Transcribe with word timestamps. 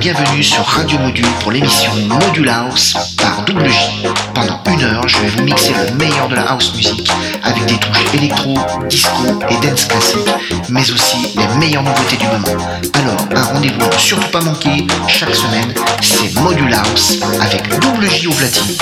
bienvenue 0.00 0.42
sur 0.42 0.64
Radio 0.64 0.98
Module 1.00 1.26
pour 1.40 1.52
l'émission 1.52 1.90
Module 2.08 2.48
House 2.48 3.16
par 3.20 3.44
Double 3.44 3.68
J. 3.68 4.27
Pendant 4.38 4.62
une 4.72 4.82
heure, 4.84 5.08
je 5.08 5.18
vais 5.18 5.26
vous 5.26 5.42
mixer 5.42 5.72
le 5.72 5.96
meilleur 5.96 6.28
de 6.28 6.36
la 6.36 6.42
house 6.42 6.72
music 6.76 7.10
avec 7.42 7.66
des 7.66 7.74
touches 7.74 8.14
électro, 8.14 8.54
disco 8.88 9.10
et 9.50 9.66
dance 9.66 9.86
classique, 9.86 10.30
mais 10.68 10.88
aussi 10.92 11.34
les 11.34 11.58
meilleures 11.58 11.82
nouveautés 11.82 12.16
du 12.16 12.26
moment. 12.26 12.64
Alors, 12.94 13.16
un 13.34 13.42
rendez-vous 13.54 13.84
ne 13.84 13.98
surtout 13.98 14.28
pas 14.28 14.40
manquer 14.40 14.86
chaque 15.08 15.34
semaine, 15.34 15.74
c'est 16.00 16.32
Module 16.40 16.72
House 16.72 17.18
avec 17.40 17.68
Double 17.80 18.08
J 18.08 18.28
platine. 18.28 18.76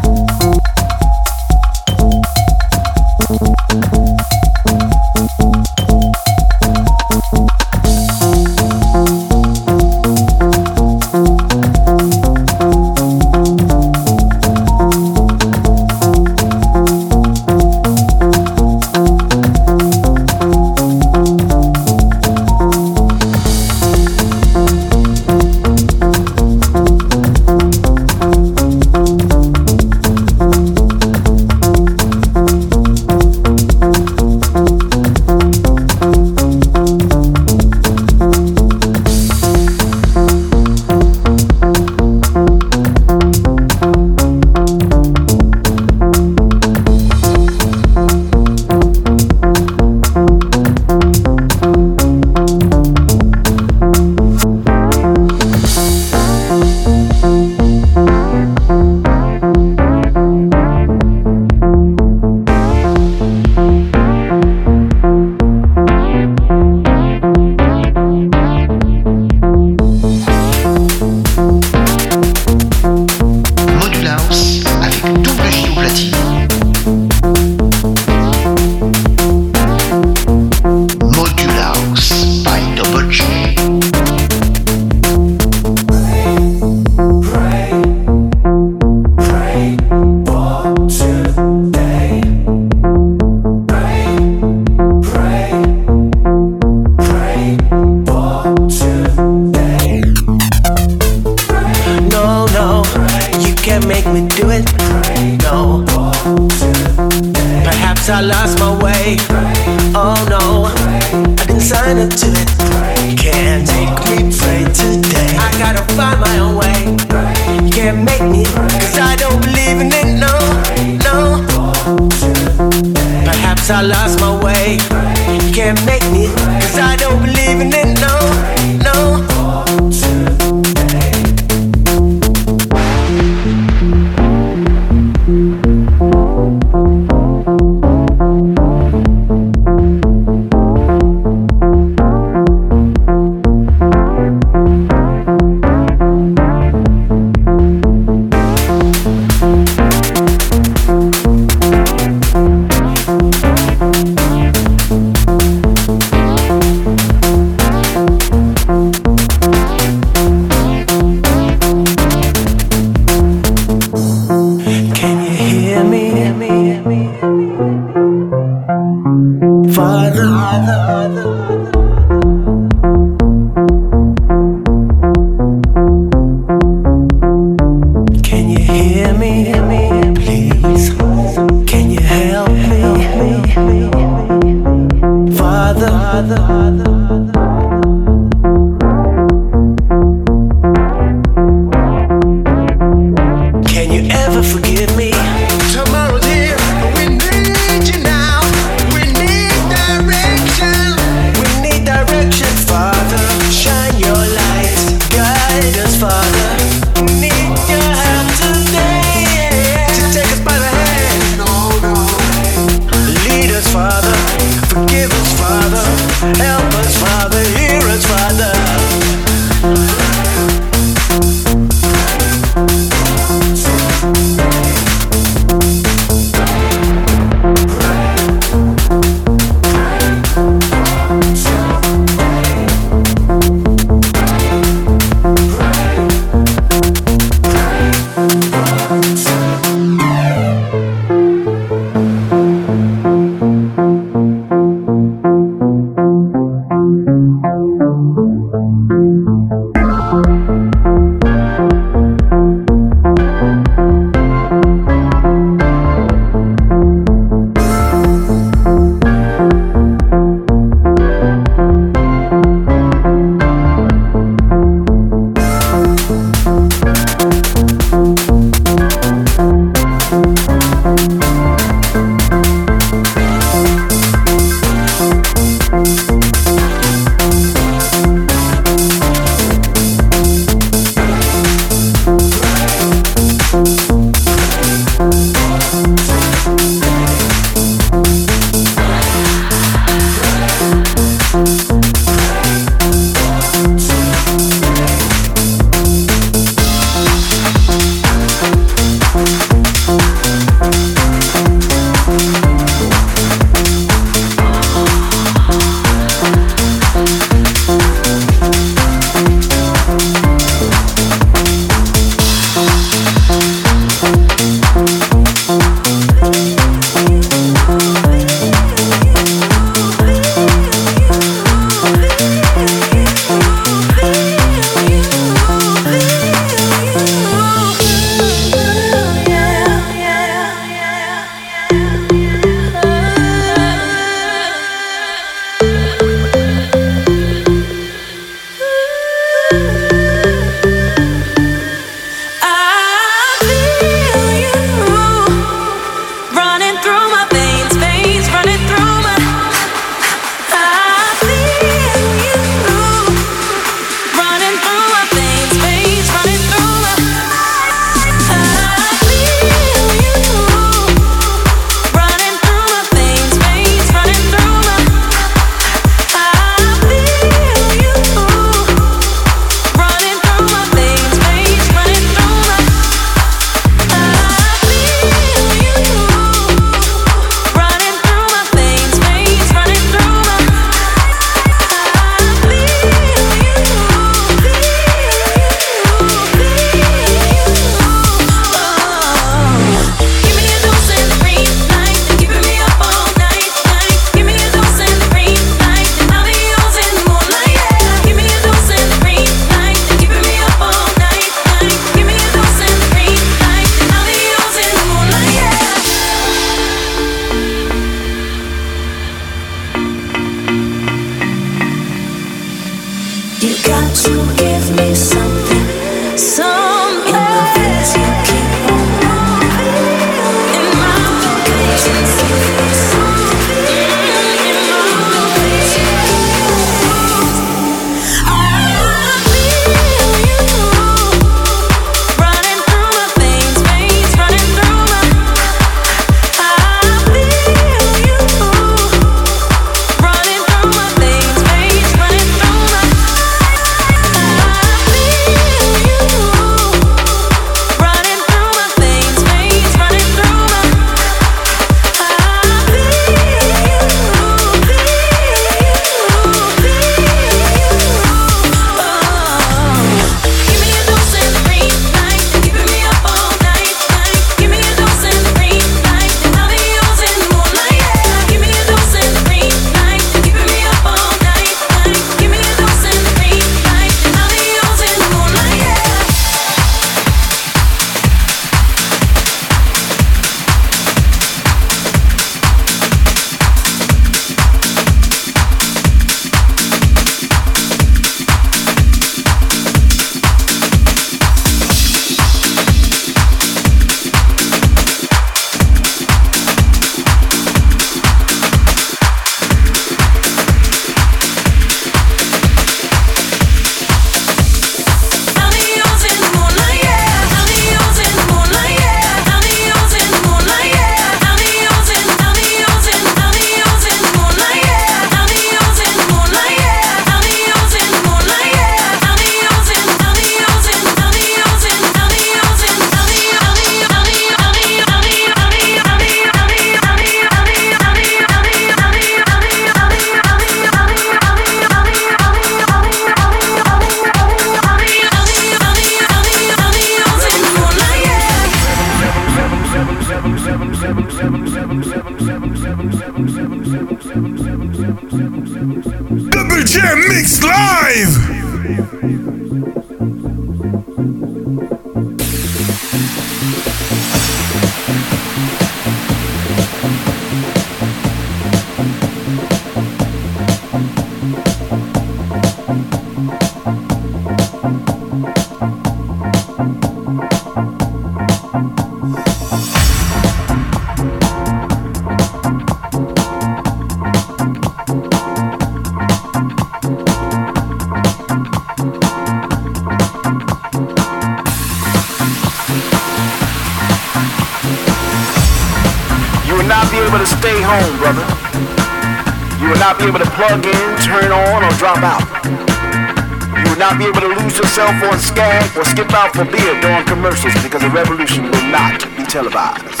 Yourself 594.71 595.03
on 595.11 595.19
skag 595.19 595.77
or 595.77 595.83
skip 595.83 596.13
out 596.13 596.33
for 596.33 596.45
beer 596.45 596.79
during 596.79 597.05
commercials 597.05 597.53
because 597.61 597.81
the 597.81 597.89
revolution 597.89 598.43
will 598.45 598.71
not 598.71 599.01
be 599.17 599.23
televised. 599.23 600.00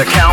The 0.00 0.06
count 0.06 0.29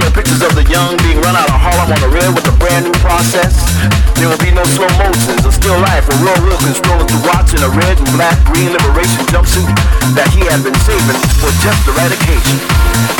Be 0.00 0.08
no 0.08 0.16
pictures 0.16 0.40
of 0.40 0.56
the 0.56 0.64
young 0.72 0.96
being 1.04 1.20
run 1.20 1.36
out 1.36 1.44
of 1.52 1.60
Harlem 1.60 1.92
on 1.92 2.00
the 2.00 2.08
rail 2.08 2.32
with 2.32 2.48
a 2.48 2.56
brand 2.56 2.88
new 2.88 2.96
process. 3.04 3.52
There 4.16 4.32
will 4.32 4.40
be 4.40 4.48
no 4.48 4.64
slow 4.72 4.88
motions 4.96 5.44
or 5.44 5.52
still 5.52 5.76
life 5.76 6.08
of 6.08 6.16
Roy 6.24 6.40
Wilkins 6.40 6.80
strolling 6.80 7.04
through 7.04 7.28
watch 7.28 7.52
in 7.52 7.60
a 7.60 7.68
red 7.68 8.00
and 8.00 8.08
black 8.16 8.40
green 8.48 8.72
liberation 8.72 9.28
jumpsuit 9.28 9.68
that 10.16 10.32
he 10.32 10.48
had 10.48 10.64
been 10.64 10.72
saving 10.88 11.20
for 11.36 11.52
just 11.60 11.84
the 11.84 11.92
right. 12.00 12.08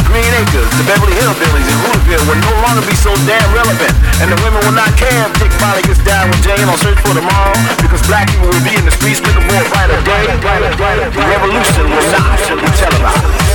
Green 0.09 0.33
Acres, 0.41 0.73
the 0.81 0.85
Beverly 0.89 1.13
Hillbillies, 1.21 1.69
and 1.69 1.79
Hooterville 1.85 2.25
will 2.25 2.41
no 2.49 2.55
longer 2.65 2.83
be 2.89 2.97
so 2.97 3.13
damn 3.29 3.45
relevant, 3.53 3.93
and 4.25 4.33
the 4.33 4.41
women 4.41 4.65
will 4.65 4.73
not 4.73 4.91
care 4.97 5.29
if 5.29 5.37
Dick 5.37 5.53
finally 5.61 5.85
gets 5.85 6.01
down 6.01 6.33
with 6.33 6.41
Jane 6.41 6.65
on 6.65 6.81
Search 6.81 6.99
for 7.05 7.13
Tomorrow, 7.13 7.55
because 7.85 8.01
black 8.09 8.33
people 8.33 8.49
will 8.49 8.65
be 8.65 8.73
in 8.73 8.89
the 8.89 8.95
streets 8.97 9.21
looking 9.21 9.45
for 9.45 9.61
a 9.61 9.69
brighter 9.69 10.01
day. 10.09 10.33
The 11.13 11.25
revolution 11.29 11.93
will 11.93 12.09
not 12.09 12.41
be 12.41 12.73
televised. 12.73 13.50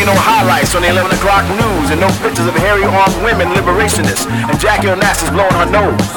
Be 0.00 0.08
no 0.08 0.16
highlights 0.16 0.72
on 0.72 0.80
the 0.80 0.88
11 0.88 1.12
o'clock 1.12 1.44
news 1.60 1.92
and 1.92 2.00
no 2.00 2.08
pictures 2.24 2.48
of 2.48 2.56
hairy 2.56 2.88
armed 2.88 3.12
women 3.20 3.52
liberationists 3.52 4.24
and 4.24 4.56
Jackie 4.56 4.88
Onassis 4.88 5.28
blowing 5.28 5.52
her 5.60 5.68
nose. 5.68 6.08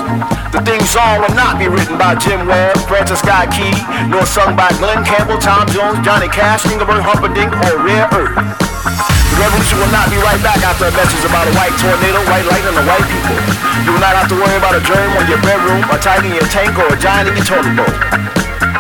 The 0.56 0.63
theme 0.63 0.88
song 0.88 1.19
will 1.19 1.36
not 1.36 1.60
be 1.60 1.67
written 1.67 2.00
by 2.00 2.15
Jim 2.15 2.48
Webb, 2.48 2.80
Francis 2.88 3.19
Scott 3.19 3.52
Key, 3.52 3.76
nor 4.08 4.24
sung 4.24 4.56
by 4.56 4.72
Glenn 4.80 5.04
Campbell, 5.04 5.36
Tom 5.36 5.67
Jones, 5.67 6.00
Johnny 6.00 6.32
Cash, 6.32 6.63
Engelbert 6.72 7.04
Humperdinck, 7.04 7.52
or 7.52 7.84
Rare 7.84 8.08
Earth. 8.15 8.32
The 8.32 9.38
revolution 9.43 9.76
will 9.84 9.91
not 9.91 10.08
be 10.08 10.15
right 10.24 10.39
back 10.39 10.63
after 10.63 10.88
a 10.88 10.93
message 10.96 11.26
about 11.28 11.43
a 11.43 11.54
white 11.60 11.76
tornado, 11.76 12.24
white 12.32 12.48
lightning, 12.48 12.80
and 12.80 12.88
white 12.88 13.08
people. 13.12 13.36
You 13.84 13.91
will 13.91 14.04
not 14.06 14.15
have 14.15 14.32
to 14.32 14.38
worry 14.39 14.56
about 14.63 14.80
a 14.80 14.84
germ 14.88 15.12
on 15.19 15.28
your 15.28 15.41
bedroom, 15.43 15.84
a 15.91 16.00
tiger 16.00 16.32
in 16.32 16.39
your 16.39 16.48
tank, 16.48 16.72
or 16.80 16.88
a 16.88 16.96
giant 16.96 17.28
in 17.28 17.36
your 17.36 17.43
toilet 17.43 17.76
bowl. 17.76 17.91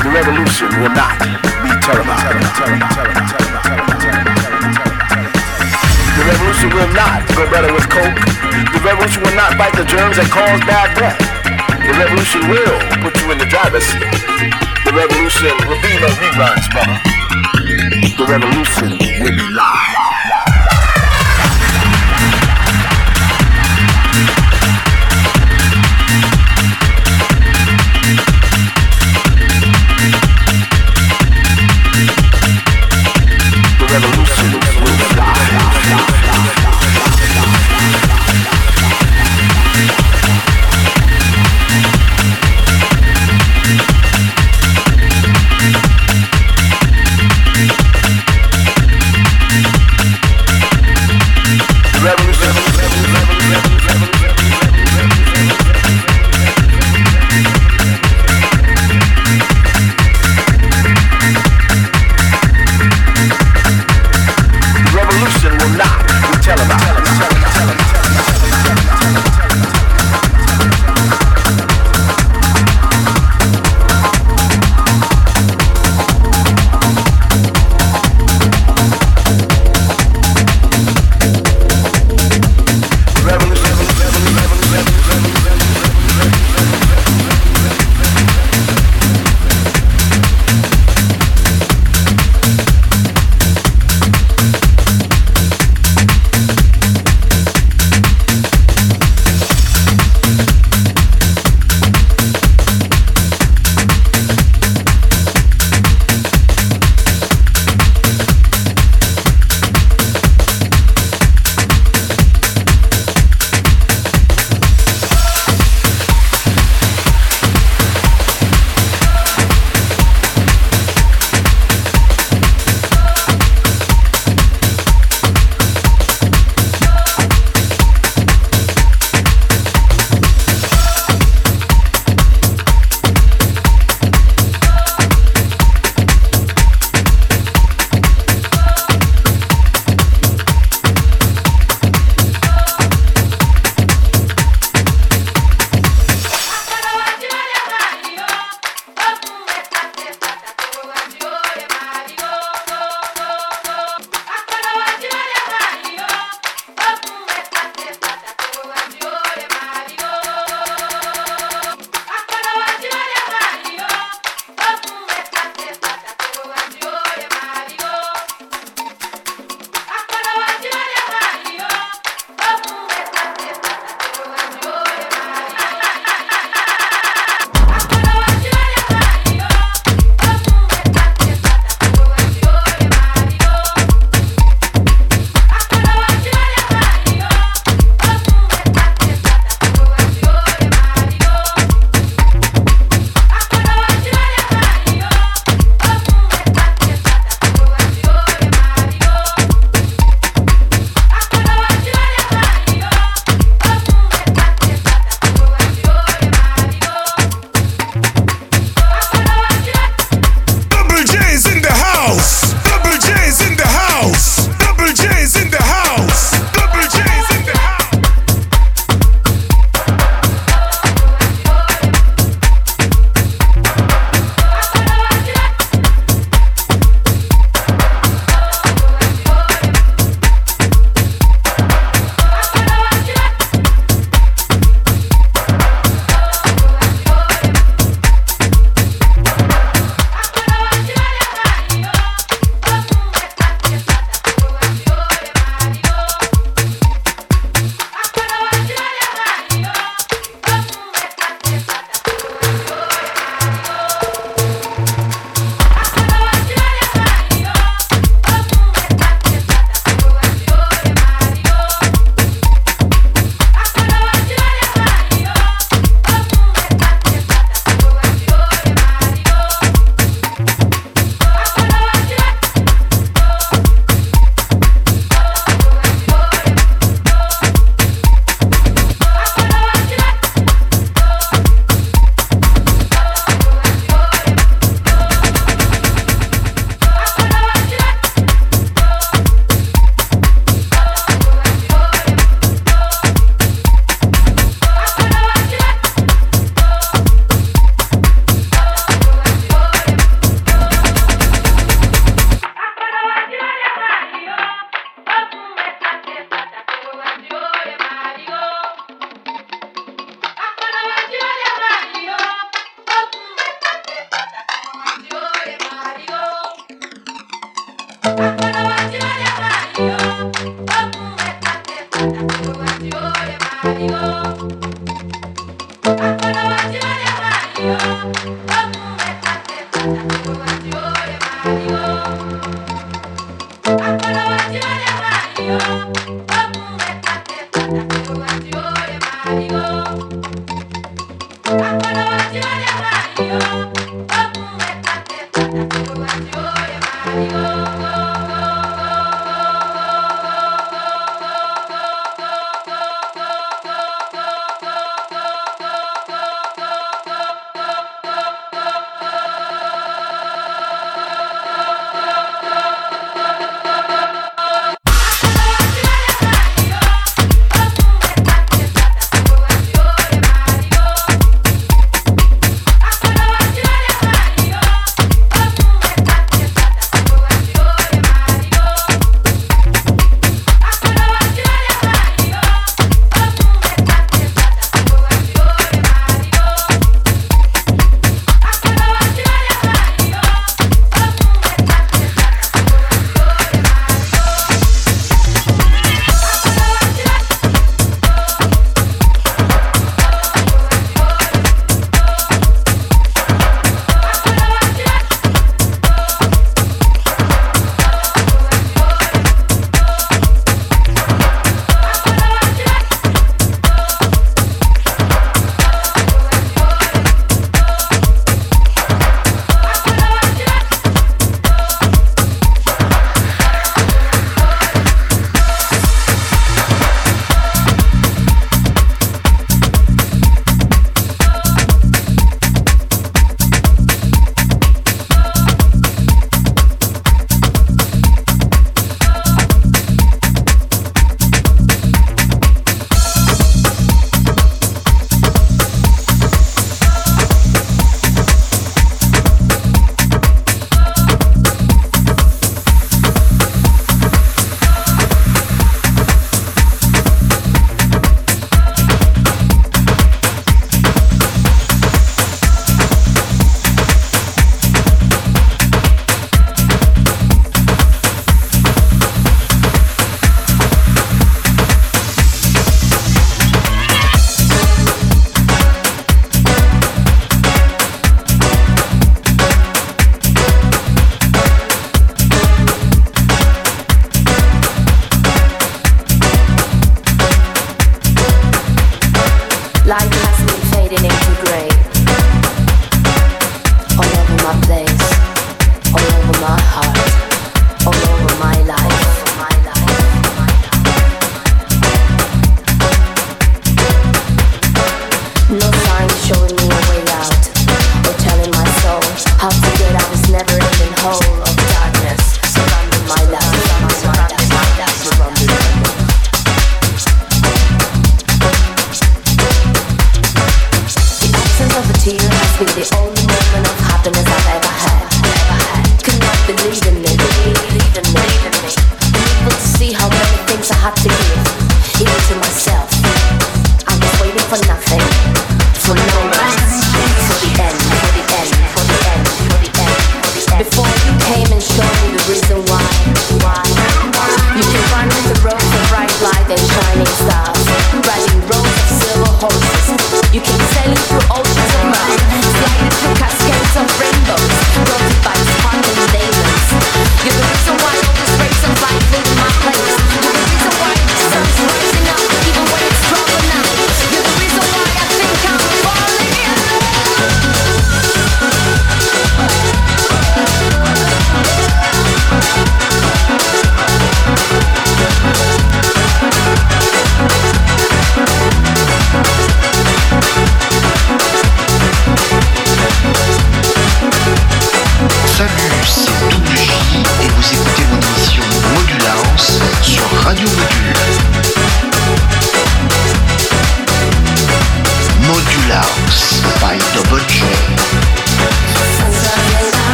The 0.00 0.08
revolution 0.08 0.72
will 0.80 0.94
not 0.96 1.20
be 1.20 1.68
televised. 1.84 3.45
The 6.26 6.32
revolution 6.32 6.70
will 6.74 6.92
not 6.92 7.22
go 7.38 7.48
better 7.52 7.72
with 7.72 7.86
coke. 7.88 8.18
The 8.74 8.82
revolution 8.82 9.22
will 9.22 9.36
not 9.36 9.54
fight 9.54 9.70
the 9.78 9.86
germs 9.86 10.18
that 10.18 10.26
cause 10.26 10.58
bad 10.66 10.90
breath. 10.98 11.22
The 11.86 11.94
revolution 12.02 12.50
will 12.50 12.82
put 12.98 13.14
you 13.22 13.30
in 13.30 13.38
the 13.38 13.46
driver's 13.46 13.86
seat. 13.86 14.10
The 14.82 14.90
revolution 14.90 15.54
will 15.70 15.78
be 15.78 15.94
no 16.02 16.10
reruns, 16.18 16.66
brother. 16.74 16.98
The 18.18 18.26
revolution 18.26 18.98
will 19.22 19.36
be 19.38 19.54
live. 19.54 19.85